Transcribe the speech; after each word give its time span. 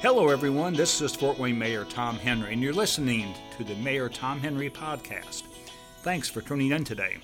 Hello, 0.00 0.28
everyone. 0.28 0.74
This 0.74 1.00
is 1.00 1.16
Fort 1.16 1.40
Wayne 1.40 1.58
Mayor 1.58 1.84
Tom 1.84 2.14
Henry, 2.18 2.52
and 2.52 2.62
you're 2.62 2.72
listening 2.72 3.34
to 3.56 3.64
the 3.64 3.74
Mayor 3.74 4.08
Tom 4.08 4.38
Henry 4.38 4.70
podcast. 4.70 5.42
Thanks 6.02 6.28
for 6.28 6.40
tuning 6.40 6.70
in 6.70 6.84
today. 6.84 7.16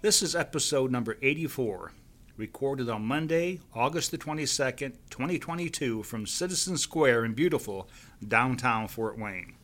This 0.00 0.20
is 0.20 0.34
episode 0.34 0.90
number 0.90 1.16
84, 1.22 1.92
recorded 2.36 2.90
on 2.90 3.06
Monday, 3.06 3.60
August 3.72 4.10
the 4.10 4.18
22nd, 4.18 4.94
2022, 5.10 6.02
from 6.02 6.26
Citizen 6.26 6.76
Square 6.76 7.24
in 7.24 7.34
beautiful 7.34 7.88
downtown 8.26 8.88
Fort 8.88 9.16
Wayne. 9.16 9.54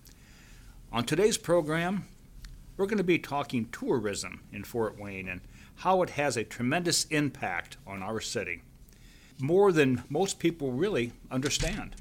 On 0.92 1.02
today's 1.02 1.38
program, 1.38 2.04
we're 2.76 2.86
going 2.86 2.98
to 2.98 3.04
be 3.04 3.18
talking 3.18 3.68
tourism 3.72 4.42
in 4.52 4.62
Fort 4.62 4.96
Wayne 4.96 5.28
and 5.28 5.40
how 5.74 6.02
it 6.02 6.10
has 6.10 6.36
a 6.36 6.44
tremendous 6.44 7.04
impact 7.06 7.78
on 7.84 8.00
our 8.00 8.20
city. 8.20 8.62
More 9.40 9.72
than 9.72 10.04
most 10.08 10.38
people 10.38 10.70
really 10.70 11.10
understand. 11.32 11.96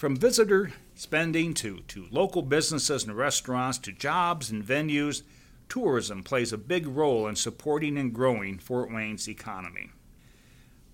From 0.00 0.16
visitor 0.16 0.72
spending 0.94 1.52
to, 1.52 1.80
to 1.88 2.06
local 2.10 2.40
businesses 2.40 3.04
and 3.04 3.14
restaurants 3.14 3.76
to 3.80 3.92
jobs 3.92 4.48
and 4.48 4.64
venues, 4.64 5.20
tourism 5.68 6.22
plays 6.22 6.54
a 6.54 6.56
big 6.56 6.86
role 6.86 7.28
in 7.28 7.36
supporting 7.36 7.98
and 7.98 8.10
growing 8.10 8.58
Fort 8.58 8.90
Wayne's 8.90 9.28
economy. 9.28 9.90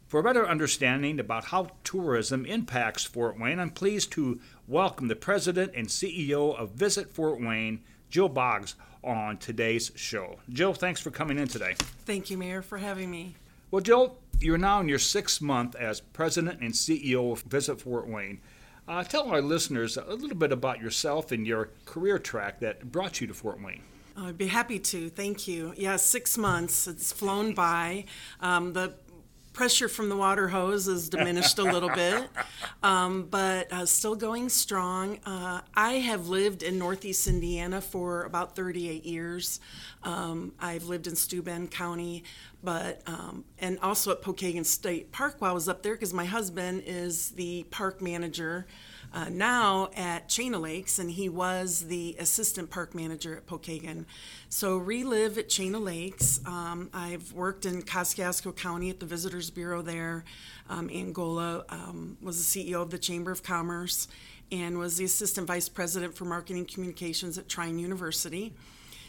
For 0.09 0.19
a 0.19 0.25
better 0.25 0.45
understanding 0.45 1.21
about 1.21 1.45
how 1.45 1.69
tourism 1.85 2.45
impacts 2.47 3.05
Fort 3.05 3.39
Wayne, 3.39 3.61
I'm 3.61 3.71
pleased 3.71 4.11
to 4.15 4.41
welcome 4.67 5.07
the 5.07 5.15
president 5.15 5.71
and 5.77 5.87
CEO 5.87 6.59
of 6.59 6.73
Visit 6.73 7.09
Fort 7.09 7.41
Wayne, 7.41 7.85
Jill 8.11 8.29
Boggs, 8.29 8.75
on 9.05 9.37
today's 9.37 9.93
show. 9.95 10.41
Jill, 10.49 10.75
thanks 10.75 11.01
for 11.01 11.13
coming 11.13 11.39
in 11.39 11.47
today. 11.47 11.77
Thank 12.07 12.29
you, 12.29 12.37
Mayor, 12.37 12.61
for 12.61 12.79
having 12.79 13.13
me. 13.13 13.37
Well, 13.71 13.83
Jill, 13.83 14.19
you're 14.41 14.59
now 14.59 14.81
in 14.81 14.89
your 14.89 14.99
sixth 14.99 15.41
month 15.41 15.77
as 15.77 16.01
president 16.01 16.61
and 16.61 16.73
CEO 16.73 17.31
of 17.31 17.43
Visit 17.43 17.81
Fort 17.81 18.09
Wayne. 18.09 18.41
Uh, 18.89 19.03
tell 19.03 19.31
our 19.31 19.43
listeners 19.43 19.97
a 19.97 20.15
little 20.15 20.37
bit 20.37 20.53
about 20.53 20.81
yourself 20.81 21.33
and 21.33 21.47
your 21.47 21.71
career 21.85 22.19
track 22.19 22.61
that 22.61 22.93
brought 22.93 23.21
you 23.21 23.27
to 23.27 23.35
Fort 23.35 23.61
Wayne. 23.61 23.83
I'd 24.17 24.39
be 24.39 24.47
happy 24.47 24.79
to. 24.79 25.11
Thank 25.11 25.47
you. 25.47 25.75
Yeah, 25.77 25.97
six 25.97 26.39
months. 26.39 26.87
It's 26.87 27.13
flown 27.13 27.53
by. 27.53 28.05
Um, 28.41 28.73
the 28.73 28.95
pressure 29.57 29.89
from 29.89 30.11
the 30.11 30.17
water 30.17 30.49
hose 30.49 30.85
has 30.85 31.09
diminished 31.09 31.59
a 31.59 31.63
little 31.63 31.89
bit, 31.89 32.29
um, 32.83 33.27
but 33.31 33.73
uh, 33.73 33.87
still 33.87 34.15
going 34.15 34.51
strong. 34.51 35.19
Uh, 35.25 35.63
I 35.75 35.95
have 35.95 36.29
lived 36.29 36.63
in 36.63 36.79
Northeast 36.79 37.27
Indiana 37.27 37.81
for 37.81 38.25
about 38.25 38.55
38 38.55 39.07
years. 39.07 39.59
Um, 40.03 40.53
I've 40.61 40.85
lived 40.85 41.07
in 41.07 41.17
Steuben 41.17 41.69
County, 41.69 42.23
but 42.63 43.01
um, 43.07 43.45
and 43.59 43.79
also 43.81 44.13
at 44.13 44.21
Pokagon 44.21 44.67
State 44.67 45.11
Park 45.11 45.37
while 45.39 45.53
I 45.53 45.55
was 45.55 45.71
up 45.71 45.83
there 45.83 45.95
because 45.95 46.13
my 46.13 46.27
husband 46.27 46.83
is 46.87 47.31
the 47.31 47.65
park 47.71 48.03
manager 48.03 48.67
uh, 49.17 49.31
now 49.31 49.89
at 49.97 50.29
Chain 50.29 50.55
of 50.55 50.61
Lakes, 50.61 50.99
and 50.99 51.11
he 51.11 51.31
was 51.31 51.87
the 51.87 52.15
assistant 52.19 52.69
park 52.69 52.95
manager 52.95 53.35
at 53.35 53.47
Pokagon. 53.47 54.05
So 54.51 54.77
relive 54.77 55.39
at 55.39 55.49
Chain 55.49 55.75
of 55.75 55.81
Lakes. 55.81 56.41
Um, 56.45 56.91
I've 56.93 57.33
worked 57.33 57.65
in 57.65 57.81
Kosciusko 57.83 58.55
County 58.55 58.91
at 58.91 59.01
the 59.01 59.07
Visitors 59.07 59.49
Bureau 59.49 59.81
there. 59.81 60.25
Um, 60.69 60.91
Angola 60.91 61.65
um, 61.71 62.19
was 62.21 62.53
the 62.53 62.67
CEO 62.67 62.83
of 62.83 62.91
the 62.91 62.99
Chamber 62.99 63.31
of 63.31 63.43
Commerce 63.43 64.07
and 64.53 64.77
was 64.77 64.99
the 64.99 65.07
assistant 65.07 65.47
vice 65.47 65.71
president 65.71 66.15
for 66.15 66.27
marketing 66.27 66.67
communications 66.67 67.39
at 67.39 67.49
Trine 67.49 67.79
University. 67.79 68.53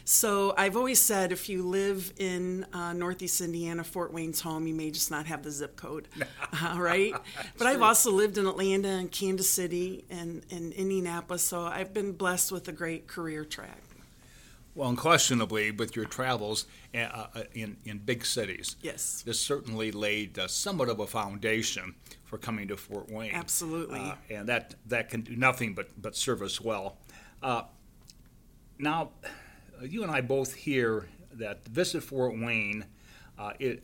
So 0.08 0.54
I've 0.56 0.74
always 0.74 0.98
said 0.98 1.32
if 1.32 1.50
you 1.50 1.62
live 1.62 2.14
in 2.16 2.64
uh, 2.72 2.94
Northeast 2.94 3.42
Indiana, 3.42 3.84
Fort 3.84 4.10
Wayne's 4.10 4.40
home, 4.40 4.66
you 4.66 4.74
may 4.74 4.90
just 4.90 5.10
not 5.10 5.26
have 5.26 5.42
the 5.42 5.50
zip 5.50 5.76
code, 5.76 6.08
uh, 6.64 6.76
right? 6.78 7.12
but 7.58 7.66
I've 7.66 7.82
also 7.82 8.10
lived 8.10 8.38
in 8.38 8.46
Atlanta 8.46 8.88
and 8.88 9.12
Kansas 9.12 9.50
City 9.50 10.06
and, 10.08 10.46
and 10.50 10.72
Indianapolis, 10.72 11.42
so 11.42 11.60
I've 11.64 11.92
been 11.92 12.12
blessed 12.12 12.50
with 12.52 12.66
a 12.68 12.72
great 12.72 13.06
career 13.06 13.44
track. 13.44 13.82
Well, 14.74 14.88
unquestionably, 14.88 15.72
with 15.72 15.94
your 15.94 16.06
travels 16.06 16.64
uh, 16.94 17.00
uh 17.34 17.42
in, 17.52 17.76
in 17.84 17.98
big 17.98 18.24
cities, 18.24 18.76
yes, 18.80 19.22
this 19.26 19.38
certainly 19.38 19.92
laid 19.92 20.38
uh, 20.38 20.48
somewhat 20.48 20.88
of 20.88 21.00
a 21.00 21.06
foundation 21.06 21.94
for 22.24 22.38
coming 22.38 22.68
to 22.68 22.78
Fort 22.78 23.10
Wayne. 23.10 23.32
Absolutely, 23.34 24.14
and 24.30 24.48
that 24.48 24.74
that 24.86 25.10
can 25.10 25.20
do 25.20 25.36
nothing 25.36 25.74
but 25.74 25.88
but 26.00 26.16
serve 26.16 26.40
us 26.40 26.62
well. 26.62 26.96
Uh, 27.42 27.62
now, 28.78 29.10
you 29.82 30.02
and 30.02 30.10
I 30.10 30.20
both 30.20 30.54
hear 30.54 31.08
that 31.32 31.64
the 31.64 31.70
Visit 31.70 32.02
Fort 32.02 32.38
Wayne 32.38 32.84
uh, 33.38 33.52
uh, 33.60 33.74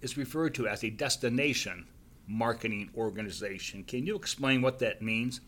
is 0.00 0.16
referred 0.16 0.54
to 0.56 0.68
as 0.68 0.84
a 0.84 0.90
destination 0.90 1.86
marketing 2.26 2.90
organization. 2.96 3.84
Can 3.84 4.06
you 4.06 4.16
explain 4.16 4.62
what 4.62 4.78
that 4.78 5.02
means? 5.02 5.40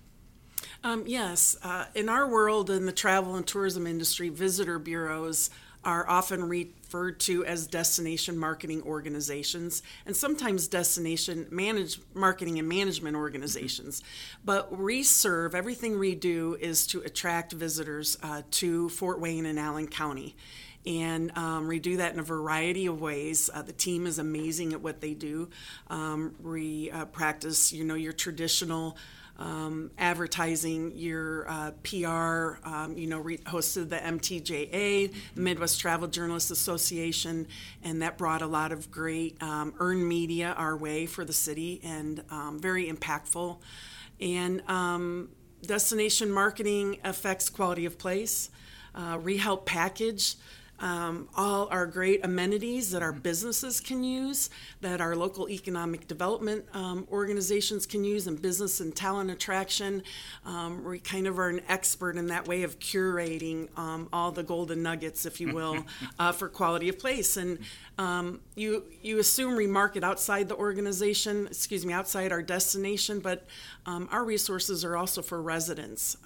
Um, 0.83 1.05
yes. 1.07 1.57
Uh, 1.63 1.87
in 1.95 2.09
our 2.09 2.29
world, 2.29 2.71
in 2.71 2.87
the 2.87 2.93
travel 2.93 3.37
and 3.37 3.47
tourism 3.47 3.87
industry, 3.87 4.29
visitor 4.29 4.79
bureaus 4.79 5.51
are 5.87 6.07
often 6.09 6.45
referred 6.45 7.19
to 7.21 7.45
as 7.47 7.67
destination 7.67 8.37
marketing 8.37 8.83
organizations 8.83 9.83
and 10.05 10.15
sometimes 10.15 10.67
destination 10.67 11.47
manage 11.51 12.01
marketing 12.13 12.59
and 12.59 12.69
management 12.69 13.17
organizations 13.17 14.03
but 14.45 14.77
we 14.77 15.03
serve 15.03 15.55
everything 15.55 15.99
we 15.99 16.15
do 16.15 16.59
is 16.61 16.87
to 16.87 17.01
attract 17.03 17.53
visitors 17.53 18.19
uh, 18.23 18.43
to 18.51 18.89
fort 18.91 19.21
wayne 19.21 19.47
and 19.47 19.59
allen 19.59 19.87
county 19.87 20.35
and 20.87 21.37
um, 21.37 21.67
we 21.67 21.79
do 21.81 21.97
that 21.97 22.13
in 22.13 22.21
a 22.21 22.23
variety 22.23 22.87
of 22.87 23.01
ways. 23.01 23.51
Uh, 23.53 23.63
the 23.63 23.73
team 23.73 24.07
is 24.07 24.21
amazing 24.21 24.73
at 24.73 24.81
what 24.81 25.01
they 25.01 25.15
do. 25.15 25.49
Um, 25.89 26.37
we 26.41 26.93
uh, 26.93 27.07
practice, 27.07 27.73
you 27.73 27.83
know, 27.83 27.97
your 27.97 28.13
traditional 28.13 28.97
um, 29.39 29.91
advertising, 29.99 30.93
your 30.95 31.49
uh, 31.49 31.71
PR, 31.83 32.59
um, 32.67 32.95
you 32.97 33.07
know, 33.07 33.19
re- 33.19 33.39
hosted 33.39 33.89
the 33.91 33.97
MTJA, 33.97 35.13
the 35.35 35.41
Midwest 35.41 35.81
Travel 35.81 36.09
Journalists 36.09 36.51
Association, 36.51 37.47
and 37.83 38.03
that 38.03 38.17
brought 38.17 38.43
a 38.43 38.47
lot 38.47 38.73
of 38.73 38.91
great 38.91 39.41
um, 39.43 39.75
earned 39.79 40.09
media 40.09 40.55
our 40.57 40.77
way 40.77 41.07
for 41.07 41.25
the 41.25 41.33
city 41.33 41.81
and 41.85 42.23
um, 42.31 42.59
very 42.59 42.91
impactful. 42.91 43.59
And 44.21 44.63
um, 44.69 45.29
destination 45.63 46.31
marketing 46.31 46.99
affects 47.05 47.51
quality 47.51 47.85
of 47.85 47.99
place. 47.99 48.51
Uh, 48.95 49.19
rehelp 49.19 49.67
package 49.67 50.37
um, 50.81 51.29
all 51.37 51.69
our 51.71 51.87
great 51.87 52.25
amenities 52.25 52.91
that 52.91 53.03
our 53.03 53.13
businesses 53.13 53.81
can 53.81 54.05
use, 54.05 54.51
that 54.81 55.01
our 55.01 55.17
local 55.17 55.49
economic 55.49 56.07
development 56.07 56.65
um, 56.75 57.07
organizations 57.11 57.87
can 57.87 58.05
use, 58.05 58.27
and 58.27 58.41
business 58.41 58.81
and 58.81 58.95
talent 58.95 59.31
attraction. 59.31 60.03
Um, 60.45 60.85
we 60.85 60.99
kind 60.99 61.27
of 61.27 61.39
are 61.39 61.49
an 61.49 61.63
expert 61.69 62.17
in 62.17 62.27
that 62.27 62.47
way 62.47 62.63
of 62.63 62.79
curating 62.79 63.69
um, 63.79 64.09
all 64.13 64.33
the 64.33 64.43
golden 64.43 64.83
nuggets, 64.83 65.25
if 65.25 65.41
you 65.41 65.55
will, 65.55 65.85
uh, 66.19 66.33
for 66.33 66.49
quality 66.49 66.89
of 66.89 66.99
place. 66.99 67.37
And 67.37 67.59
um, 67.99 68.41
you 68.55 68.85
you 69.03 69.19
assume 69.19 69.57
we 69.57 69.67
market 69.67 70.05
outside 70.05 70.49
the 70.49 70.57
organization, 70.57 71.47
excuse 71.47 71.87
me, 71.87 71.95
outside 71.95 72.33
our 72.33 72.43
destination, 72.43 73.21
but 73.21 73.47
um, 73.87 74.09
our 74.13 74.25
resources 74.25 74.85
are 74.85 74.97
also 74.97 75.23
for 75.23 75.41
residents. 75.41 76.19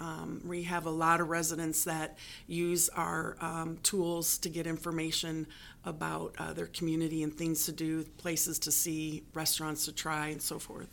we 0.44 0.65
have 0.65 0.87
a 0.87 0.91
lot 0.91 1.21
of 1.21 1.28
residents 1.28 1.84
that 1.84 2.19
use 2.49 2.89
our 2.91 3.37
tools 3.83 4.40
to 4.43 4.49
get 4.49 4.67
information 4.67 5.47
about 5.84 6.34
uh, 6.39 6.53
their 6.53 6.67
community 6.67 7.23
and 7.23 7.34
things 7.34 7.65
to 7.67 7.73
do, 7.73 8.05
places 8.19 8.59
to 8.61 8.71
see, 8.71 9.23
restaurants 9.34 9.84
to 9.87 9.93
try, 9.93 10.28
and 10.28 10.43
so 10.43 10.59
forth. 10.59 10.89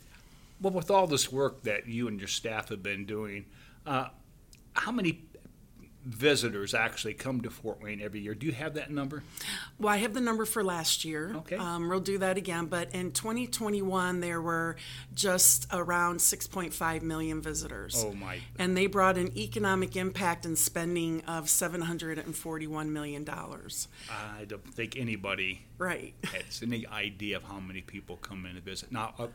Well, 0.60 0.72
with 0.72 0.90
all 0.90 1.06
this 1.06 1.30
work 1.30 1.62
that 1.62 1.86
you 1.86 2.08
and 2.08 2.18
your 2.18 2.28
staff 2.28 2.68
have 2.70 2.82
been 2.82 3.04
doing, 3.04 3.44
uh, 3.86 4.08
how 4.72 4.92
many 4.92 5.24
visitors 6.08 6.74
actually 6.74 7.14
come 7.14 7.42
to 7.42 7.50
Fort 7.50 7.82
Wayne 7.82 8.00
every 8.00 8.20
year. 8.20 8.34
Do 8.34 8.46
you 8.46 8.52
have 8.52 8.74
that 8.74 8.90
number? 8.90 9.22
Well, 9.78 9.92
I 9.92 9.98
have 9.98 10.14
the 10.14 10.20
number 10.20 10.44
for 10.44 10.64
last 10.64 11.04
year. 11.04 11.34
Okay. 11.36 11.56
Um, 11.56 11.88
we'll 11.88 12.00
do 12.00 12.18
that 12.18 12.36
again. 12.36 12.66
But 12.66 12.94
in 12.94 13.12
2021, 13.12 14.20
there 14.20 14.40
were 14.40 14.76
just 15.14 15.66
around 15.72 16.18
6.5 16.18 17.02
million 17.02 17.42
visitors. 17.42 18.02
Oh, 18.06 18.14
my. 18.14 18.38
And 18.58 18.76
they 18.76 18.86
brought 18.86 19.18
an 19.18 19.36
economic 19.36 19.96
impact 19.96 20.46
and 20.46 20.56
spending 20.58 21.22
of 21.26 21.44
$741 21.44 22.88
million. 22.88 23.28
I 23.28 24.44
don't 24.46 24.74
think 24.74 24.96
anybody 24.96 25.66
right. 25.76 26.14
has 26.24 26.62
any 26.62 26.86
idea 26.86 27.36
of 27.36 27.44
how 27.44 27.60
many 27.60 27.82
people 27.82 28.16
come 28.16 28.46
in 28.46 28.54
to 28.54 28.60
visit. 28.60 28.90
Now, 28.90 29.14
uh, 29.18 29.26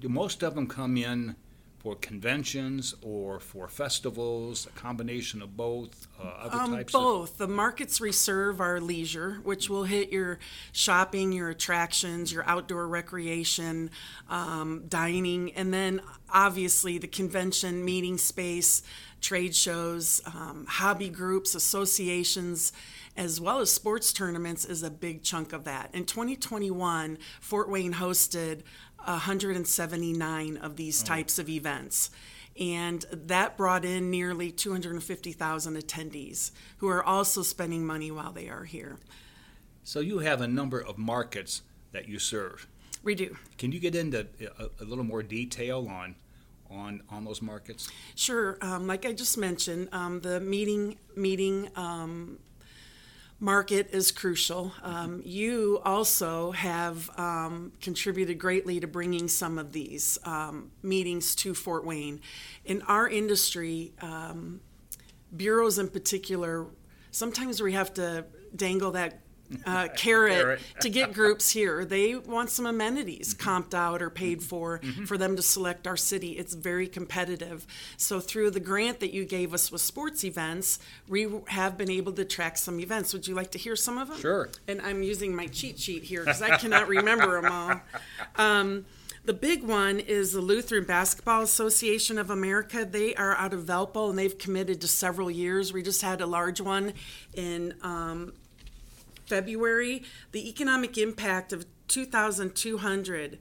do 0.00 0.08
most 0.08 0.42
of 0.42 0.54
them 0.54 0.66
come 0.66 0.96
in? 0.96 1.36
For 1.82 1.96
conventions 1.96 2.94
or 3.02 3.40
for 3.40 3.66
festivals, 3.66 4.66
a 4.66 4.78
combination 4.78 5.42
of 5.42 5.56
both, 5.56 6.06
uh, 6.22 6.28
other 6.28 6.56
um, 6.56 6.72
types 6.72 6.92
both. 6.92 7.32
Of... 7.32 7.38
The 7.38 7.48
markets 7.48 8.00
we 8.00 8.12
serve 8.12 8.60
are 8.60 8.80
leisure, 8.80 9.40
which 9.42 9.68
will 9.68 9.82
hit 9.82 10.12
your 10.12 10.38
shopping, 10.70 11.32
your 11.32 11.50
attractions, 11.50 12.32
your 12.32 12.44
outdoor 12.48 12.86
recreation, 12.86 13.90
um, 14.30 14.84
dining, 14.88 15.52
and 15.54 15.74
then 15.74 16.00
obviously 16.32 16.98
the 16.98 17.08
convention, 17.08 17.84
meeting 17.84 18.16
space, 18.16 18.82
trade 19.20 19.54
shows, 19.54 20.20
um, 20.26 20.66
hobby 20.68 21.08
groups, 21.08 21.56
associations 21.56 22.72
as 23.16 23.40
well 23.40 23.60
as 23.60 23.72
sports 23.72 24.12
tournaments 24.12 24.64
is 24.64 24.82
a 24.82 24.90
big 24.90 25.22
chunk 25.22 25.52
of 25.52 25.64
that. 25.64 25.90
In 25.92 26.04
2021, 26.04 27.18
Fort 27.40 27.68
Wayne 27.68 27.94
hosted 27.94 28.62
179 29.04 30.56
of 30.56 30.76
these 30.76 31.02
types 31.02 31.38
of 31.38 31.48
events. 31.48 32.10
And 32.58 33.04
that 33.10 33.56
brought 33.56 33.84
in 33.84 34.10
nearly 34.10 34.50
250,000 34.50 35.76
attendees 35.76 36.50
who 36.78 36.88
are 36.88 37.02
also 37.02 37.42
spending 37.42 37.86
money 37.86 38.10
while 38.10 38.32
they 38.32 38.48
are 38.48 38.64
here. 38.64 38.98
So 39.84 40.00
you 40.00 40.18
have 40.18 40.40
a 40.40 40.48
number 40.48 40.78
of 40.78 40.98
markets 40.98 41.62
that 41.92 42.08
you 42.08 42.18
serve. 42.18 42.66
We 43.02 43.14
do. 43.14 43.36
Can 43.58 43.72
you 43.72 43.80
get 43.80 43.94
into 43.94 44.26
a, 44.58 44.82
a 44.82 44.84
little 44.84 45.04
more 45.04 45.22
detail 45.22 45.88
on 45.88 46.14
on 46.70 47.02
on 47.10 47.24
those 47.24 47.42
markets? 47.42 47.90
Sure. 48.14 48.58
Um, 48.60 48.86
like 48.86 49.04
I 49.04 49.12
just 49.12 49.36
mentioned, 49.36 49.88
um, 49.92 50.20
the 50.20 50.38
meeting 50.38 50.98
meeting 51.16 51.68
um, 51.74 52.38
market 53.42 53.88
is 53.92 54.12
crucial. 54.12 54.72
Um, 54.84 55.20
you 55.24 55.80
also 55.84 56.52
have 56.52 57.10
um, 57.18 57.72
contributed 57.80 58.38
greatly 58.38 58.78
to 58.78 58.86
bringing 58.86 59.26
some 59.26 59.58
of 59.58 59.72
these 59.72 60.16
um, 60.24 60.70
meetings 60.80 61.34
to 61.36 61.52
Fort 61.52 61.84
Wayne. 61.84 62.20
In 62.64 62.82
our 62.82 63.08
industry, 63.08 63.92
bureaus 65.36 65.78
in 65.78 65.88
particular, 65.88 66.68
sometimes 67.10 67.60
we 67.60 67.72
have 67.72 67.92
to 67.94 68.26
dangle 68.54 68.92
that 68.92 69.21
uh, 69.66 69.88
carrot, 69.96 70.32
carrot. 70.32 70.60
to 70.80 70.90
get 70.90 71.12
groups 71.12 71.50
here. 71.50 71.84
They 71.84 72.14
want 72.14 72.50
some 72.50 72.66
amenities 72.66 73.34
mm-hmm. 73.34 73.48
comped 73.48 73.74
out 73.74 74.02
or 74.02 74.10
paid 74.10 74.38
mm-hmm. 74.38 74.46
for 74.46 74.78
mm-hmm. 74.78 75.04
for 75.04 75.18
them 75.18 75.36
to 75.36 75.42
select 75.42 75.86
our 75.86 75.96
city. 75.96 76.32
It's 76.32 76.54
very 76.54 76.86
competitive. 76.86 77.66
So 77.96 78.20
through 78.20 78.50
the 78.50 78.60
grant 78.60 79.00
that 79.00 79.12
you 79.12 79.24
gave 79.24 79.54
us 79.54 79.70
with 79.70 79.80
sports 79.80 80.24
events, 80.24 80.78
we 81.08 81.28
have 81.48 81.76
been 81.76 81.90
able 81.90 82.12
to 82.12 82.24
track 82.24 82.56
some 82.56 82.80
events. 82.80 83.12
Would 83.12 83.26
you 83.26 83.34
like 83.34 83.50
to 83.52 83.58
hear 83.58 83.76
some 83.76 83.98
of 83.98 84.08
them? 84.08 84.18
Sure. 84.18 84.48
And 84.68 84.80
I'm 84.82 85.02
using 85.02 85.34
my 85.34 85.46
cheat 85.46 85.78
sheet 85.78 86.04
here 86.04 86.20
because 86.20 86.42
I 86.42 86.56
cannot 86.56 86.88
remember 86.88 87.40
them 87.40 87.52
all. 87.52 87.80
Um, 88.36 88.86
the 89.24 89.32
big 89.32 89.62
one 89.62 90.00
is 90.00 90.32
the 90.32 90.40
Lutheran 90.40 90.84
Basketball 90.84 91.42
Association 91.42 92.18
of 92.18 92.28
America. 92.28 92.84
They 92.84 93.14
are 93.14 93.36
out 93.36 93.54
of 93.54 93.64
Valpo 93.64 94.10
and 94.10 94.18
they've 94.18 94.36
committed 94.36 94.80
to 94.80 94.88
several 94.88 95.30
years. 95.30 95.72
We 95.72 95.82
just 95.82 96.02
had 96.02 96.20
a 96.20 96.26
large 96.26 96.60
one 96.60 96.92
in 97.34 97.74
um, 97.82 98.32
February, 99.32 100.02
the 100.32 100.46
economic 100.46 100.98
impact 100.98 101.54
of 101.54 101.64
2,200 101.88 103.38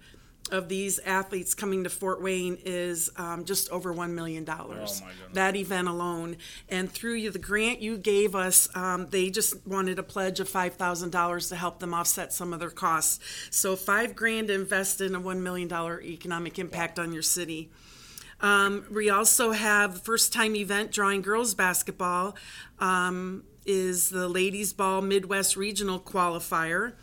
of 0.50 0.70
these 0.70 1.00
athletes 1.00 1.54
coming 1.54 1.84
to 1.84 1.90
Fort 1.90 2.22
Wayne 2.22 2.58
is 2.64 3.10
um, 3.18 3.44
just 3.44 3.70
over 3.72 3.94
$1 3.94 4.12
million. 4.12 4.46
Oh 4.50 4.86
that 5.34 5.58
event 5.58 5.90
alone. 5.90 6.38
And 6.70 6.90
through 6.90 7.30
the 7.32 7.40
grant 7.40 7.82
you 7.82 7.98
gave 7.98 8.36
us, 8.36 8.70
um, 8.74 9.08
they 9.08 9.30
just 9.30 9.68
wanted 9.68 10.00
a 10.00 10.04
pledge 10.04 10.40
of 10.40 10.50
$5,000 10.50 11.50
to 11.50 11.56
help 11.58 11.80
them 11.80 11.94
offset 11.94 12.32
some 12.32 12.54
of 12.54 12.62
their 12.62 12.70
costs. 12.70 13.20
So, 13.50 13.76
five 13.76 14.16
grand 14.16 14.50
invested 14.50 15.12
in 15.12 15.16
a 15.16 15.22
$1 15.22 15.42
million 15.42 15.70
economic 16.04 16.58
impact 16.58 17.00
on 17.00 17.12
your 17.12 17.22
city. 17.22 17.70
Um, 18.40 18.86
we 18.90 19.10
also 19.10 19.52
have 19.52 20.02
first 20.02 20.32
time 20.32 20.56
event 20.56 20.92
drawing 20.94 21.22
girls 21.22 21.54
basketball. 21.54 22.38
Um, 22.80 23.44
is 23.66 24.10
the 24.10 24.28
Ladies 24.28 24.74
Ball 24.74 25.02
Midwest 25.02 25.56
Regional 25.56 26.00
Qualifier. 26.00 26.94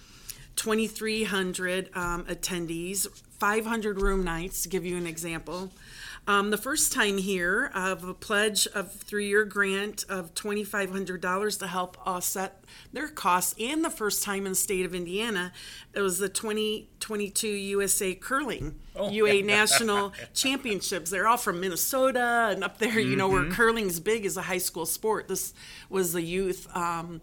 2,300 0.57 1.91
um, 1.95 2.25
attendees, 2.25 3.07
500 3.39 4.01
room 4.01 4.25
nights, 4.25 4.63
to 4.63 4.69
give 4.69 4.85
you 4.85 4.97
an 4.97 5.07
example. 5.07 5.71
Um, 6.29 6.51
the 6.51 6.59
first 6.59 6.93
time 6.93 7.17
here 7.17 7.71
of 7.75 8.05
a 8.05 8.13
pledge 8.13 8.67
of 8.75 9.11
your 9.11 9.47
grant 9.47 10.05
of 10.11 10.35
$2,500 10.35 11.59
to 11.59 11.67
help 11.67 11.97
offset 12.07 12.63
their 12.93 13.09
costs, 13.09 13.55
and 13.59 13.83
the 13.83 13.89
first 13.89 14.23
time 14.23 14.45
in 14.45 14.53
the 14.53 14.57
state 14.57 14.85
of 14.85 14.95
Indiana, 14.95 15.53
it 15.95 16.03
was 16.03 16.19
the 16.19 16.29
2022 16.29 17.49
USA 17.49 18.15
Curling 18.15 18.75
oh. 18.95 19.11
UA 19.11 19.43
National 19.45 20.13
Championships. 20.35 21.11
They're 21.11 21.27
all 21.27 21.39
from 21.39 21.61
Minnesota 21.61 22.51
and 22.51 22.63
up 22.63 22.77
there, 22.77 23.01
you 23.01 23.17
know, 23.17 23.31
mm-hmm. 23.31 23.49
where 23.49 23.51
curling's 23.51 23.99
big 23.99 24.27
as 24.27 24.37
a 24.37 24.43
high 24.43 24.59
school 24.59 24.85
sport. 24.85 25.29
This 25.29 25.55
was 25.89 26.13
the 26.13 26.23
youth. 26.23 26.69
Um, 26.77 27.23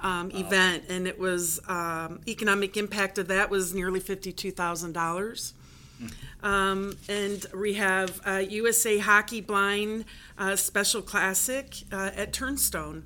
um, 0.00 0.30
event, 0.32 0.84
and 0.88 1.06
it 1.06 1.18
was 1.18 1.60
um, 1.68 2.20
economic 2.26 2.76
impact 2.76 3.18
of 3.18 3.28
that 3.28 3.50
was 3.50 3.74
nearly 3.74 4.00
fifty-two 4.00 4.52
thousand 4.52 4.92
dollars. 4.92 5.54
Um, 6.42 6.96
and 7.08 7.44
we 7.52 7.74
have 7.74 8.20
uh, 8.24 8.44
USA 8.48 8.98
Hockey 8.98 9.40
Blind 9.40 10.04
uh, 10.38 10.54
Special 10.54 11.02
Classic 11.02 11.74
uh, 11.92 12.10
at 12.14 12.32
Turnstone. 12.32 13.02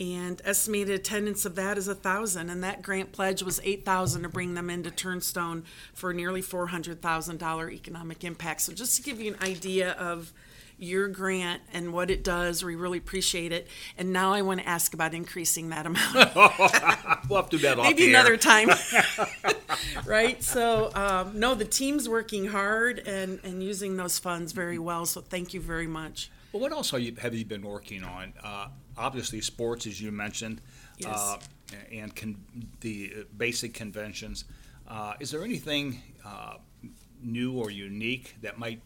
And 0.00 0.40
estimated 0.44 0.94
attendance 0.94 1.44
of 1.44 1.56
that 1.56 1.76
is 1.76 1.88
a 1.88 1.94
thousand, 1.94 2.50
and 2.50 2.62
that 2.62 2.82
grant 2.82 3.10
pledge 3.10 3.42
was 3.42 3.60
eight 3.64 3.84
thousand 3.84 4.22
to 4.22 4.28
bring 4.28 4.54
them 4.54 4.70
into 4.70 4.90
Turnstone 4.90 5.64
for 5.92 6.12
nearly 6.12 6.40
four 6.40 6.68
hundred 6.68 7.02
thousand 7.02 7.40
dollar 7.40 7.68
economic 7.68 8.22
impact. 8.22 8.60
So 8.60 8.72
just 8.72 8.94
to 8.96 9.02
give 9.02 9.20
you 9.20 9.34
an 9.34 9.42
idea 9.42 9.92
of 9.92 10.32
your 10.78 11.08
grant 11.08 11.62
and 11.72 11.92
what 11.92 12.10
it 12.10 12.22
does. 12.22 12.64
We 12.64 12.76
really 12.76 12.98
appreciate 12.98 13.52
it. 13.52 13.66
And 13.96 14.12
now 14.12 14.32
I 14.32 14.42
want 14.42 14.60
to 14.60 14.68
ask 14.68 14.94
about 14.94 15.12
increasing 15.12 15.70
that 15.70 15.86
amount. 15.86 16.14
we'll 17.28 17.40
have 17.40 17.50
to 17.50 17.56
do 17.56 17.58
that 17.58 17.78
Maybe 17.78 18.08
another 18.08 18.36
time. 18.36 18.70
right? 20.06 20.42
So, 20.42 20.92
um, 20.94 21.38
no, 21.38 21.54
the 21.54 21.64
team's 21.64 22.08
working 22.08 22.46
hard 22.46 23.00
and, 23.00 23.40
and 23.42 23.62
using 23.62 23.96
those 23.96 24.18
funds 24.18 24.52
very 24.52 24.78
well. 24.78 25.04
So, 25.04 25.20
thank 25.20 25.52
you 25.52 25.60
very 25.60 25.86
much. 25.86 26.30
Well, 26.52 26.62
what 26.62 26.72
else 26.72 26.92
you, 26.92 27.14
have 27.20 27.34
you 27.34 27.44
been 27.44 27.62
working 27.62 28.04
on? 28.04 28.32
Uh, 28.42 28.68
obviously, 28.96 29.40
sports, 29.40 29.86
as 29.86 30.00
you 30.00 30.12
mentioned, 30.12 30.60
yes. 30.96 31.10
uh, 31.12 31.38
and 31.92 32.14
con- 32.14 32.42
the 32.80 33.26
basic 33.36 33.74
conventions. 33.74 34.44
Uh, 34.86 35.14
is 35.20 35.30
there 35.30 35.44
anything 35.44 36.00
uh, 36.24 36.54
new 37.22 37.58
or 37.58 37.70
unique 37.70 38.36
that 38.40 38.58
might 38.58 38.80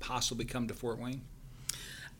possibly 0.00 0.44
come 0.44 0.66
to 0.68 0.74
Fort 0.74 0.98
Wayne? 0.98 1.22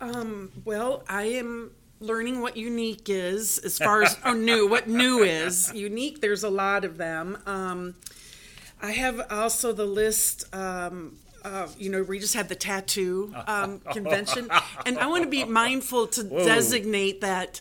Um, 0.00 0.52
well, 0.64 1.02
I 1.08 1.24
am 1.24 1.72
learning 2.00 2.40
what 2.40 2.56
unique 2.56 3.08
is 3.08 3.58
as 3.58 3.78
far 3.78 4.02
as 4.02 4.16
or 4.24 4.34
new 4.34 4.66
what 4.66 4.88
new 4.88 5.22
is 5.22 5.70
unique 5.74 6.22
there's 6.22 6.42
a 6.42 6.48
lot 6.48 6.82
of 6.82 6.96
them 6.96 7.36
um, 7.44 7.94
i 8.80 8.90
have 8.90 9.20
also 9.30 9.72
the 9.72 9.84
list 9.84 10.44
um, 10.54 11.14
uh, 11.44 11.68
you 11.78 11.90
know 11.90 12.02
we 12.02 12.18
just 12.18 12.34
had 12.34 12.48
the 12.48 12.54
tattoo 12.54 13.34
um, 13.46 13.80
convention 13.92 14.48
and 14.86 14.98
i 14.98 15.06
want 15.06 15.22
to 15.22 15.28
be 15.28 15.44
mindful 15.44 16.06
to 16.06 16.22
Whoa. 16.24 16.42
designate 16.42 17.20
that 17.20 17.60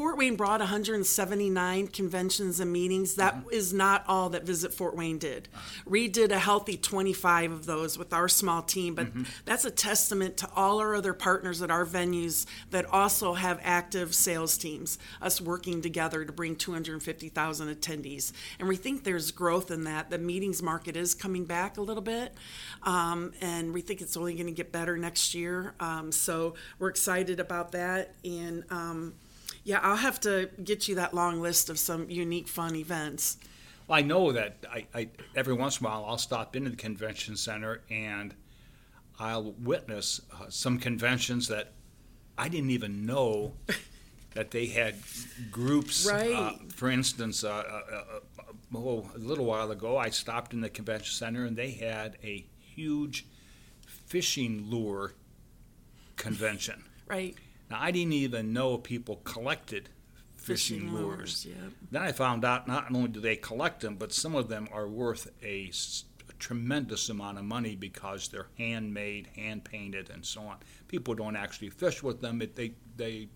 Fort 0.00 0.16
Wayne 0.16 0.34
brought 0.34 0.60
179 0.60 1.88
conventions 1.88 2.58
and 2.58 2.72
meetings. 2.72 3.16
That 3.16 3.34
mm-hmm. 3.34 3.50
is 3.50 3.74
not 3.74 4.02
all 4.08 4.30
that 4.30 4.44
Visit 4.44 4.72
Fort 4.72 4.96
Wayne 4.96 5.18
did. 5.18 5.46
We 5.84 6.08
did 6.08 6.32
a 6.32 6.38
healthy 6.38 6.78
25 6.78 7.52
of 7.52 7.66
those 7.66 7.98
with 7.98 8.14
our 8.14 8.26
small 8.26 8.62
team, 8.62 8.94
but 8.94 9.08
mm-hmm. 9.08 9.24
that's 9.44 9.66
a 9.66 9.70
testament 9.70 10.38
to 10.38 10.48
all 10.56 10.78
our 10.78 10.94
other 10.94 11.12
partners 11.12 11.60
at 11.60 11.70
our 11.70 11.84
venues 11.84 12.46
that 12.70 12.86
also 12.86 13.34
have 13.34 13.60
active 13.62 14.14
sales 14.14 14.56
teams, 14.56 14.98
us 15.20 15.38
working 15.38 15.82
together 15.82 16.24
to 16.24 16.32
bring 16.32 16.56
250,000 16.56 17.68
attendees. 17.68 18.32
And 18.58 18.68
we 18.70 18.76
think 18.76 19.04
there's 19.04 19.30
growth 19.30 19.70
in 19.70 19.84
that. 19.84 20.08
The 20.08 20.16
meetings 20.16 20.62
market 20.62 20.96
is 20.96 21.14
coming 21.14 21.44
back 21.44 21.76
a 21.76 21.82
little 21.82 22.02
bit, 22.02 22.32
um, 22.84 23.34
and 23.42 23.74
we 23.74 23.82
think 23.82 24.00
it's 24.00 24.16
only 24.16 24.32
going 24.32 24.46
to 24.46 24.52
get 24.52 24.72
better 24.72 24.96
next 24.96 25.34
year. 25.34 25.74
Um, 25.78 26.10
so 26.10 26.54
we're 26.78 26.88
excited 26.88 27.38
about 27.38 27.72
that. 27.72 28.14
And 28.24 28.64
um, 28.70 29.12
yeah, 29.64 29.80
I'll 29.82 29.96
have 29.96 30.20
to 30.20 30.50
get 30.62 30.88
you 30.88 30.94
that 30.96 31.14
long 31.14 31.40
list 31.40 31.70
of 31.70 31.78
some 31.78 32.08
unique, 32.10 32.48
fun 32.48 32.76
events. 32.76 33.36
Well, 33.86 33.98
I 33.98 34.02
know 34.02 34.32
that 34.32 34.64
I, 34.70 34.86
I 34.94 35.08
every 35.34 35.54
once 35.54 35.80
in 35.80 35.86
a 35.86 35.90
while 35.90 36.04
I'll 36.06 36.18
stop 36.18 36.56
into 36.56 36.70
the 36.70 36.76
convention 36.76 37.36
center 37.36 37.82
and 37.90 38.34
I'll 39.18 39.52
witness 39.52 40.20
uh, 40.32 40.46
some 40.48 40.78
conventions 40.78 41.48
that 41.48 41.72
I 42.38 42.48
didn't 42.48 42.70
even 42.70 43.04
know 43.04 43.54
that 44.34 44.50
they 44.50 44.66
had 44.66 44.94
groups. 45.50 46.08
Uh, 46.08 46.12
right. 46.12 46.32
Uh, 46.32 46.52
for 46.74 46.88
instance, 46.88 47.44
uh, 47.44 47.48
uh, 47.48 47.94
uh, 47.96 48.76
oh, 48.76 49.10
a 49.14 49.18
little 49.18 49.44
while 49.44 49.70
ago, 49.70 49.98
I 49.98 50.10
stopped 50.10 50.54
in 50.54 50.60
the 50.60 50.70
convention 50.70 51.12
center 51.12 51.44
and 51.44 51.56
they 51.56 51.72
had 51.72 52.16
a 52.22 52.46
huge 52.60 53.26
fishing 53.86 54.70
lure 54.70 55.14
convention. 56.16 56.84
Right. 57.06 57.36
Now, 57.70 57.78
I 57.80 57.90
didn't 57.90 58.14
even 58.14 58.52
know 58.52 58.78
people 58.78 59.16
collected 59.24 59.88
fishing, 60.36 60.80
fishing 60.80 60.94
lures. 60.94 61.46
lures 61.46 61.46
yep. 61.46 61.72
Then 61.90 62.02
I 62.02 62.12
found 62.12 62.44
out 62.44 62.66
not 62.66 62.92
only 62.92 63.08
do 63.08 63.20
they 63.20 63.36
collect 63.36 63.80
them, 63.80 63.96
but 63.96 64.12
some 64.12 64.34
of 64.34 64.48
them 64.48 64.68
are 64.72 64.88
worth 64.88 65.30
a, 65.42 65.70
a 66.28 66.32
tremendous 66.38 67.08
amount 67.08 67.38
of 67.38 67.44
money 67.44 67.76
because 67.76 68.28
they're 68.28 68.48
handmade, 68.58 69.28
hand 69.36 69.64
painted, 69.64 70.10
and 70.10 70.24
so 70.24 70.42
on. 70.42 70.56
People 70.88 71.14
don't 71.14 71.36
actually 71.36 71.70
fish 71.70 72.02
with 72.02 72.20
them; 72.20 72.42
it, 72.42 72.56
they 72.56 72.72
they 72.96 73.28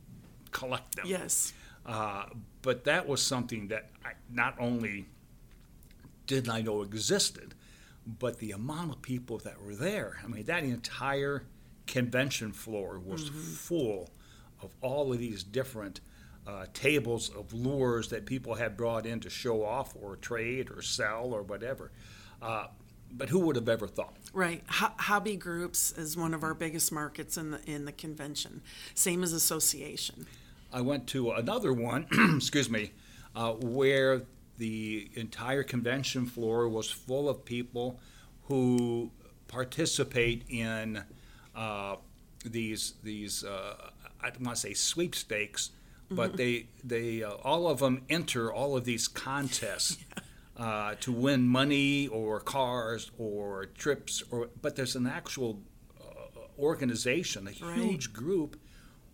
collect 0.51 0.97
them. 0.97 1.07
Yes. 1.07 1.53
Uh, 1.87 2.25
but 2.63 2.85
that 2.85 3.07
was 3.07 3.23
something 3.23 3.69
that 3.69 3.91
I 4.05 4.13
not 4.31 4.57
only 4.59 5.07
didn't 6.27 6.51
I 6.51 6.63
know 6.63 6.83
existed, 6.83 7.55
but 8.07 8.39
the 8.39 8.53
amount 8.53 8.91
of 8.91 9.03
people 9.03 9.39
that 9.39 9.63
were 9.63 9.75
there. 9.75 10.19
I 10.25 10.27
mean, 10.27 10.45
that 10.45 10.65
entire 10.65 11.45
convention 11.87 12.53
floor 12.53 12.99
was 12.99 13.29
mm-hmm. 13.29 13.39
full 13.39 14.11
of 14.65 14.75
all 14.81 15.13
of 15.13 15.19
these 15.19 15.45
different 15.45 16.01
uh, 16.47 16.67
tables 16.75 17.31
of 17.31 17.53
lures 17.53 18.09
that 18.09 18.27
people 18.27 18.55
had 18.55 18.77
brought 18.77 19.07
in 19.07 19.21
to 19.21 19.31
show 19.31 19.65
off 19.65 19.95
or 20.01 20.17
trade 20.17 20.71
or 20.71 20.83
sell 20.83 21.33
or 21.33 21.43
whatever. 21.43 21.91
Uh, 22.43 22.67
but 23.13 23.29
who 23.29 23.39
would 23.41 23.57
have 23.57 23.69
ever 23.69 23.87
thought? 23.87 24.17
Right. 24.33 24.63
Ho- 24.69 24.93
hobby 24.99 25.37
groups 25.37 25.93
is 25.93 26.17
one 26.17 26.35
of 26.35 26.43
our 26.43 26.55
biggest 26.55 26.91
markets 26.91 27.37
in 27.37 27.53
the 27.53 27.61
in 27.71 27.85
the 27.85 27.93
convention. 27.93 28.61
Same 28.95 29.23
as 29.23 29.33
association. 29.33 30.27
I 30.73 30.81
went 30.81 31.07
to 31.09 31.31
another 31.31 31.73
one, 31.73 32.07
excuse 32.37 32.69
me, 32.69 32.91
uh, 33.37 33.53
where 33.53 34.23
the 34.59 35.09
entire 35.15 35.63
convention 35.63 36.27
floor 36.27 36.69
was 36.69 36.91
full 36.91 37.29
of 37.29 37.45
people 37.45 38.01
who 38.45 39.11
participate 39.47 40.43
in 40.49 41.05
uh, 41.55 41.97
these 42.45 42.95
these 43.05 43.45
uh, 43.45 43.91
I 44.25 44.31
don't 44.31 44.45
want 44.45 44.57
to 44.57 44.61
say 44.61 44.75
sweepstakes, 44.75 45.71
but 46.11 46.37
they 46.37 46.67
they 46.83 47.23
uh, 47.23 47.33
all 47.45 47.69
of 47.69 47.79
them 47.81 48.03
enter 48.09 48.53
all 48.53 48.77
of 48.77 48.85
these 48.85 49.07
contests. 49.09 49.99
Uh, 50.57 50.95
to 51.01 51.11
win 51.11 51.49
money 51.49 52.07
or 52.07 52.39
cars 52.39 53.11
or 53.19 53.67
trips, 53.67 54.23
or 54.31 54.49
but 54.63 54.77
there's 54.77 54.95
an 54.95 55.05
actual 55.05 55.61
uh, 56.01 56.05
organization, 56.61 57.49
a 57.49 57.51
Right. 57.65 57.75
huge 57.77 58.13
group, 58.13 58.57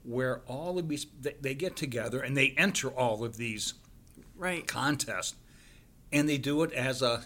where 0.02 0.42
all 0.46 0.78
of 0.78 0.86
these 0.90 1.06
they, 1.18 1.34
they 1.40 1.54
get 1.54 1.76
together 1.76 2.20
and 2.20 2.36
they 2.36 2.50
enter 2.58 2.90
all 2.90 3.24
of 3.24 3.38
these 3.38 3.72
Right. 4.36 4.66
contests, 4.66 5.34
and 6.12 6.28
they 6.28 6.36
do 6.36 6.62
it 6.62 6.72
as 6.74 7.00
a 7.00 7.24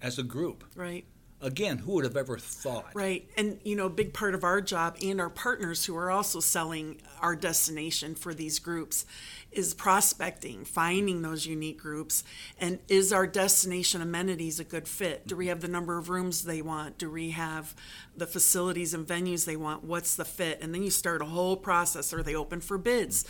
as 0.00 0.16
a 0.16 0.22
group. 0.22 0.62
Right. 0.76 1.04
Again, 1.42 1.78
who 1.78 1.92
would 1.92 2.04
have 2.04 2.16
ever 2.16 2.38
thought? 2.38 2.92
Right. 2.94 3.28
And, 3.36 3.60
you 3.62 3.76
know, 3.76 3.86
a 3.86 3.90
big 3.90 4.14
part 4.14 4.34
of 4.34 4.42
our 4.42 4.62
job 4.62 4.96
and 5.02 5.20
our 5.20 5.28
partners 5.28 5.84
who 5.84 5.94
are 5.94 6.10
also 6.10 6.40
selling 6.40 7.02
our 7.20 7.36
destination 7.36 8.14
for 8.14 8.32
these 8.32 8.58
groups 8.58 9.04
is 9.52 9.74
prospecting, 9.74 10.64
finding 10.64 11.20
those 11.20 11.46
unique 11.46 11.78
groups. 11.78 12.24
And 12.58 12.78
is 12.88 13.12
our 13.12 13.26
destination 13.26 14.00
amenities 14.00 14.58
a 14.58 14.64
good 14.64 14.88
fit? 14.88 15.26
Do 15.26 15.36
we 15.36 15.48
have 15.48 15.60
the 15.60 15.68
number 15.68 15.98
of 15.98 16.08
rooms 16.08 16.44
they 16.44 16.62
want? 16.62 16.96
Do 16.96 17.10
we 17.10 17.30
have 17.30 17.74
the 18.16 18.26
facilities 18.26 18.94
and 18.94 19.06
venues 19.06 19.44
they 19.44 19.56
want? 19.56 19.84
What's 19.84 20.16
the 20.16 20.24
fit? 20.24 20.62
And 20.62 20.74
then 20.74 20.82
you 20.82 20.90
start 20.90 21.20
a 21.20 21.26
whole 21.26 21.56
process. 21.58 22.14
Are 22.14 22.22
they 22.22 22.34
open 22.34 22.60
for 22.62 22.78
bids? 22.78 23.26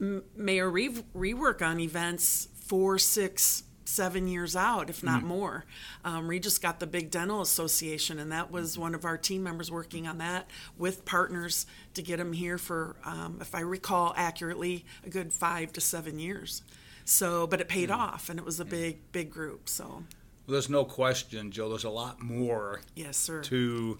M- 0.00 0.24
Mayor 0.34 0.70
re- 0.70 1.04
rework 1.14 1.60
on 1.60 1.80
events 1.80 2.48
four, 2.54 2.98
six, 2.98 3.64
seven 3.84 4.28
years 4.28 4.54
out, 4.54 4.88
if 4.90 5.02
not 5.02 5.22
more. 5.22 5.64
Um, 6.04 6.28
we 6.28 6.38
just 6.38 6.62
got 6.62 6.80
the 6.80 6.86
Big 6.86 7.10
Dental 7.10 7.40
Association, 7.40 8.18
and 8.18 8.30
that 8.32 8.50
was 8.50 8.78
one 8.78 8.94
of 8.94 9.04
our 9.04 9.16
team 9.18 9.42
members 9.42 9.70
working 9.70 10.06
on 10.06 10.18
that 10.18 10.48
with 10.78 11.04
partners 11.04 11.66
to 11.94 12.02
get 12.02 12.18
them 12.18 12.32
here 12.32 12.58
for, 12.58 12.96
um, 13.04 13.38
if 13.40 13.54
I 13.54 13.60
recall 13.60 14.14
accurately, 14.16 14.84
a 15.04 15.10
good 15.10 15.32
five 15.32 15.72
to 15.74 15.80
seven 15.80 16.18
years. 16.18 16.62
So, 17.04 17.46
but 17.46 17.60
it 17.60 17.68
paid 17.68 17.90
off, 17.90 18.28
and 18.28 18.38
it 18.38 18.44
was 18.44 18.60
a 18.60 18.64
big, 18.64 18.98
big 19.10 19.30
group. 19.30 19.68
So, 19.68 19.84
Well, 19.84 20.04
there's 20.46 20.70
no 20.70 20.84
question, 20.84 21.50
Joe. 21.50 21.68
There's 21.68 21.84
a 21.84 21.90
lot 21.90 22.20
more 22.22 22.80
yes, 22.94 23.16
sir. 23.16 23.42
to 23.42 23.98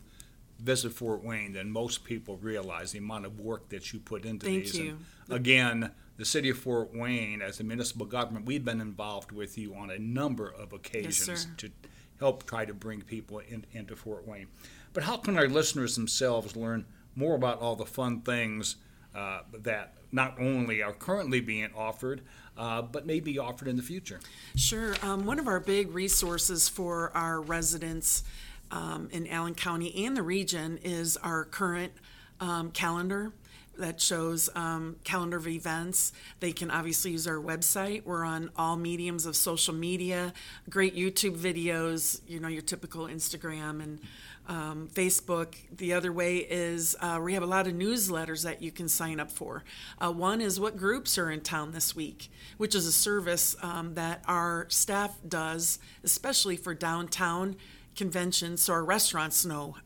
visit 0.60 0.92
Fort 0.92 1.24
Wayne 1.24 1.52
than 1.52 1.70
most 1.72 2.04
people 2.04 2.36
realize. 2.36 2.92
The 2.92 2.98
amount 2.98 3.26
of 3.26 3.40
work 3.40 3.68
that 3.70 3.92
you 3.92 3.98
put 3.98 4.24
into 4.24 4.46
Thank 4.46 4.64
these. 4.64 4.78
you. 4.78 4.98
And 5.26 5.36
again, 5.36 5.90
the 6.16 6.24
city 6.24 6.50
of 6.50 6.58
Fort 6.58 6.94
Wayne, 6.94 7.42
as 7.42 7.60
a 7.60 7.64
municipal 7.64 8.06
government, 8.06 8.46
we've 8.46 8.64
been 8.64 8.80
involved 8.80 9.32
with 9.32 9.56
you 9.56 9.74
on 9.74 9.90
a 9.90 9.98
number 9.98 10.48
of 10.48 10.72
occasions 10.72 11.42
sir. 11.42 11.48
to 11.56 11.70
help 12.18 12.44
try 12.46 12.64
to 12.64 12.74
bring 12.74 13.02
people 13.02 13.40
in, 13.40 13.64
into 13.72 13.96
Fort 13.96 14.26
Wayne. 14.26 14.46
But 14.92 15.04
how 15.04 15.16
can 15.16 15.36
our 15.38 15.48
listeners 15.48 15.96
themselves 15.96 16.54
learn 16.54 16.84
more 17.16 17.34
about 17.34 17.60
all 17.60 17.76
the 17.76 17.86
fun 17.86 18.20
things 18.20 18.76
uh, 19.14 19.40
that 19.60 19.94
not 20.12 20.38
only 20.38 20.82
are 20.82 20.92
currently 20.92 21.40
being 21.40 21.70
offered, 21.74 22.22
uh, 22.56 22.82
but 22.82 23.06
may 23.06 23.20
be 23.20 23.38
offered 23.38 23.68
in 23.68 23.76
the 23.76 23.82
future? 23.82 24.20
Sure. 24.54 24.94
Um, 25.02 25.24
one 25.24 25.38
of 25.38 25.48
our 25.48 25.60
big 25.60 25.92
resources 25.92 26.68
for 26.68 27.10
our 27.16 27.40
residents 27.40 28.22
um, 28.70 29.08
in 29.12 29.26
Allen 29.26 29.54
County 29.54 30.04
and 30.04 30.16
the 30.16 30.22
region 30.22 30.78
is 30.82 31.16
our 31.18 31.44
current 31.44 31.92
um, 32.40 32.70
calendar 32.70 33.32
that 33.78 34.00
shows 34.00 34.48
um, 34.54 34.96
calendar 35.04 35.36
of 35.36 35.46
events. 35.46 36.12
They 36.40 36.52
can 36.52 36.70
obviously 36.70 37.12
use 37.12 37.26
our 37.26 37.36
website. 37.36 38.04
We're 38.04 38.24
on 38.24 38.50
all 38.56 38.76
mediums 38.76 39.26
of 39.26 39.36
social 39.36 39.74
media, 39.74 40.32
great 40.68 40.94
YouTube 40.94 41.36
videos, 41.36 42.20
you 42.26 42.40
know, 42.40 42.48
your 42.48 42.62
typical 42.62 43.06
Instagram 43.06 43.82
and 43.82 44.00
um, 44.48 44.88
Facebook. 44.92 45.54
The 45.74 45.92
other 45.92 46.12
way 46.12 46.38
is 46.38 46.96
uh, 47.00 47.20
we 47.22 47.34
have 47.34 47.42
a 47.42 47.46
lot 47.46 47.66
of 47.66 47.74
newsletters 47.74 48.44
that 48.44 48.62
you 48.62 48.70
can 48.70 48.88
sign 48.88 49.20
up 49.20 49.30
for. 49.30 49.64
Uh, 49.98 50.12
one 50.12 50.40
is 50.40 50.58
what 50.58 50.76
groups 50.76 51.16
are 51.16 51.30
in 51.30 51.40
town 51.40 51.72
this 51.72 51.94
week, 51.96 52.30
which 52.58 52.74
is 52.74 52.86
a 52.86 52.92
service 52.92 53.56
um, 53.62 53.94
that 53.94 54.22
our 54.26 54.66
staff 54.68 55.16
does, 55.26 55.78
especially 56.04 56.56
for 56.56 56.74
downtown 56.74 57.56
conventions, 57.96 58.62
so 58.62 58.72
our 58.72 58.84
restaurants 58.84 59.44
know. 59.44 59.76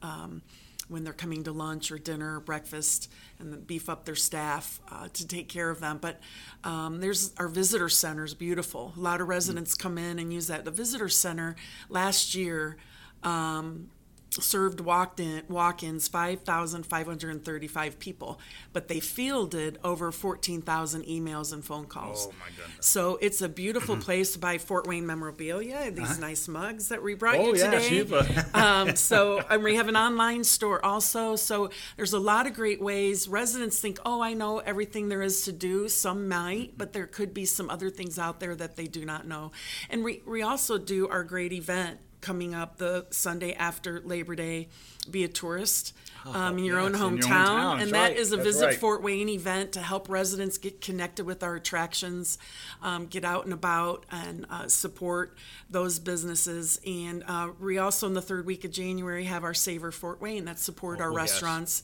When 0.89 1.03
they're 1.03 1.13
coming 1.13 1.43
to 1.45 1.53
lunch 1.53 1.91
or 1.91 1.99
dinner 1.99 2.37
or 2.37 2.41
breakfast 2.41 3.11
and 3.41 3.67
beef 3.67 3.89
up 3.89 4.05
their 4.05 4.15
staff 4.15 4.81
uh, 4.91 5.09
to 5.15 5.27
take 5.27 5.49
care 5.49 5.69
of 5.69 5.81
them. 5.81 5.99
But 6.01 6.21
um, 6.63 7.01
there's 7.01 7.35
our 7.39 7.49
visitor 7.49 7.89
center 7.89 8.25
is 8.25 8.35
beautiful. 8.35 8.93
A 8.97 9.01
lot 9.01 9.21
of 9.21 9.27
residents 9.27 9.75
come 9.75 9.99
in 9.99 10.19
and 10.19 10.33
use 10.33 10.47
that. 10.47 10.65
The 10.65 10.71
visitor 10.71 11.09
center 11.09 11.57
last 11.89 12.35
year 12.35 12.77
um, 13.23 13.91
served 14.31 14.81
walked 14.81 15.19
in, 15.21 15.43
walk-ins 15.49 16.09
5,535 16.09 17.99
people, 17.99 18.39
but 18.73 18.89
they 18.89 19.01
fielded 19.01 19.79
over 19.83 20.13
14,000 20.13 21.05
emails 21.05 21.53
and 21.53 21.65
phone 21.65 21.87
calls. 21.87 22.29
Oh, 22.31 22.35
my 22.39 22.47
goodness. 22.57 22.87
So 22.87 23.19
it's 23.23 23.41
a 23.41 23.49
beautiful 23.49 23.97
place 23.97 24.33
to 24.33 24.39
buy 24.39 24.59
Fort 24.59 24.87
Wayne 24.87 25.07
memorabilia. 25.07 25.91
These 25.91 26.19
nice 26.19 26.49
mugs 26.49 26.89
that 26.89 27.03
we 27.03 27.15
brought 27.15 27.37
Uh-huh. 27.37 27.45
Oh, 27.47 27.55
you 27.55 28.05
today. 28.05 28.45
uh, 28.53 28.59
um, 28.59 28.97
so 28.97 29.39
and 29.51 29.63
we 29.63 29.77
have 29.77 29.89
an 29.89 29.97
online 29.97 30.45
store 30.45 30.85
also. 30.85 31.37
So 31.37 31.71
there's 31.97 32.13
a 32.13 32.19
lot 32.19 32.47
of 32.47 32.55
great 32.55 32.81
ways. 32.81 33.29
Residents 33.29 33.79
think, 33.79 33.99
oh, 34.05 34.21
I 34.21 34.35
know 34.35 34.59
everything 34.59 35.09
there 35.09 35.23
is 35.23 35.43
to 35.43 35.53
do. 35.53 35.89
Some 35.89 36.29
might, 36.29 36.77
but 36.77 36.93
there 36.93 37.07
could 37.07 37.33
be 37.33 37.45
some 37.45 37.71
other 37.71 37.91
things 37.91 38.19
out 38.19 38.41
there 38.41 38.55
that 38.57 38.77
they 38.77 38.87
do 38.87 39.05
not 39.05 39.27
know. 39.27 39.53
And 39.89 40.05
we, 40.05 40.23
we 40.27 40.43
also 40.43 40.79
do 40.79 41.09
our 41.09 41.25
great 41.25 41.53
event 41.53 42.01
coming 42.21 42.55
up 42.55 42.79
the 42.79 43.07
Sunday 43.11 43.53
after 43.55 44.01
Labor 44.01 44.35
Day. 44.35 44.69
Be 45.09 45.23
a 45.23 45.29
tourist 45.29 45.93
um, 46.25 46.59
in 46.59 46.65
your 46.65 46.81
own 46.81 46.93
yes, 46.93 47.01
in 47.01 47.07
hometown, 47.07 47.29
your 47.29 47.39
own 47.39 47.47
town, 47.47 47.81
and 47.81 47.91
that 47.93 48.09
right, 48.09 48.17
is 48.17 48.33
a 48.33 48.37
that's 48.37 48.47
visit 48.49 48.67
right. 48.67 48.77
Fort 48.77 49.03
Wayne 49.03 49.29
event 49.29 49.73
to 49.73 49.81
help 49.81 50.09
residents 50.09 50.59
get 50.59 50.81
connected 50.81 51.25
with 51.25 51.45
our 51.45 51.55
attractions, 51.55 52.39
um, 52.83 53.07
get 53.07 53.25
out 53.25 53.45
and 53.45 53.55
about, 53.55 54.05
and 54.11 54.47
uh, 54.51 54.67
support 54.67 55.37
those 55.71 56.01
businesses. 56.01 56.81
And 56.85 57.23
uh, 57.29 57.51
we 57.61 57.79
also, 57.79 58.09
in 58.09 58.15
the 58.15 58.23
third 58.23 58.47
week 58.47 58.65
of 58.65 58.73
January, 58.73 59.25
have 59.25 59.45
our 59.45 59.55
Savor 59.55 59.93
Fort 59.93 60.21
Wayne 60.21 60.45
that 60.47 60.59
support 60.59 61.01
our 61.01 61.13
Oh, 61.13 61.17
yes. 61.17 61.31
restaurants. 61.31 61.83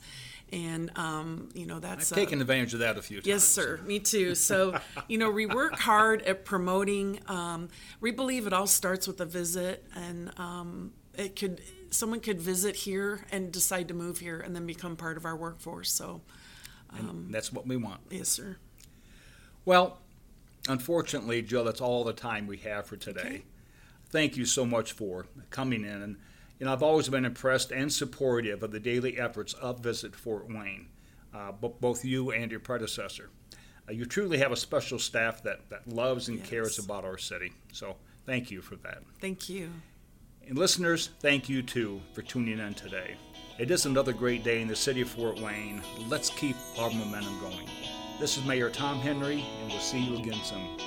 And, 0.52 0.90
um, 0.99 1.49
you 1.54 1.64
know, 1.64 1.78
that's 1.78 2.12
I've 2.12 2.18
uh, 2.18 2.21
taken 2.21 2.40
advantage 2.42 2.75
of 2.75 2.80
that 2.80 2.99
a 2.99 3.02
few 3.02 3.18
times. 3.18 3.26
Yes, 3.26 3.44
sir. 3.44 3.80
Me 3.87 3.99
too. 3.99 4.35
So, 4.35 4.78
you 5.09 5.16
know, 5.16 5.30
we 5.30 5.47
work 5.47 5.78
hard 5.78 6.21
at 6.23 6.44
promoting. 6.44 7.21
Um, 7.26 7.68
we 8.00 8.11
believe 8.11 8.47
it 8.47 8.52
all 8.52 8.66
starts 8.66 9.09
with 9.09 9.21
a 9.23 9.25
visit, 9.25 9.85
and 9.94 10.30
um, 10.38 10.92
it 11.16 11.37
could 11.37 11.62
someone 11.90 12.21
could 12.21 12.40
visit 12.40 12.76
here 12.76 13.25
and 13.32 13.50
decide 13.50 13.88
to 13.88 13.94
move 13.94 14.18
here 14.18 14.40
and 14.40 14.54
then 14.54 14.66
become 14.66 14.97
part 14.97 15.16
of 15.16 15.25
our 15.25 15.37
workforce. 15.37 15.90
So, 15.90 16.21
And 16.94 17.32
that's 17.32 17.52
what 17.52 17.66
we 17.66 17.76
want. 17.76 18.00
yes, 18.11 18.28
sir. 18.28 18.56
Well, 19.64 19.99
unfortunately, 20.68 21.42
Joe, 21.42 21.64
that's 21.64 21.80
all 21.80 22.04
the 22.04 22.12
time 22.12 22.47
we 22.47 22.59
have 22.59 22.87
for 22.87 22.97
today. 22.97 23.21
Okay. 23.21 23.42
Thank 24.11 24.37
you 24.37 24.44
so 24.44 24.66
much 24.66 24.92
for 24.92 25.26
coming 25.50 25.85
in. 25.85 26.18
And 26.62 26.69
you 26.69 26.71
know, 26.71 26.75
I've 26.75 26.83
always 26.85 27.09
been 27.09 27.25
impressed 27.25 27.73
and 27.73 27.92
supportive 27.92 28.62
of 28.62 28.71
the 28.71 28.78
daily 28.78 29.19
efforts 29.19 29.52
of 29.54 29.81
Visit 29.81 30.14
Fort 30.14 30.49
Wayne, 30.49 30.87
uh, 31.35 31.50
bo- 31.50 31.75
both 31.81 32.04
you 32.04 32.31
and 32.31 32.52
your 32.52 32.61
predecessor. 32.61 33.31
Uh, 33.88 33.90
you 33.95 34.04
truly 34.04 34.38
have 34.38 34.52
a 34.52 34.57
special 34.57 35.00
staff 35.00 35.42
that, 35.42 35.69
that 35.71 35.88
loves 35.88 36.28
and 36.28 36.45
cares 36.45 36.78
about 36.78 37.04
our 37.04 37.19
city. 37.19 37.52
So 37.73 37.97
thank 38.26 38.52
you 38.52 38.62
for 38.62 38.76
that. 38.76 38.99
Thank 39.21 39.49
you. 39.49 39.73
And 40.47 40.57
listeners, 40.57 41.11
thank 41.19 41.49
you 41.49 41.62
too 41.62 42.00
for 42.12 42.23
tuning 42.23 42.61
in 42.61 42.75
today. 42.75 43.16
It 43.59 43.73
is 43.73 43.85
another 43.85 44.12
great 44.12 44.45
day 44.45 44.62
in 44.62 44.69
the 44.69 44.76
city 44.76 45.00
of 45.00 45.09
Fort 45.09 45.40
Wayne. 45.40 45.83
Let's 46.07 46.31
keep 46.31 46.54
our 46.78 46.90
momentum 46.90 47.40
going. 47.40 47.69
This 48.21 48.38
is 48.38 48.45
Mayor 48.45 48.71
Tom 48.71 49.00
Henry, 49.00 49.45
and 49.62 49.69
we'll 49.69 49.81
see 49.81 49.99
you 49.99 50.16
again 50.16 50.38
soon. 50.45 50.78